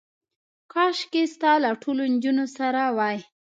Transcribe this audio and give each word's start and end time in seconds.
کاشکې 0.71 1.23
ستا 1.33 1.51
له 1.63 1.71
ټولو 1.81 2.03
نجونو 2.13 2.45
سره 2.57 2.81
وای. 2.97 3.17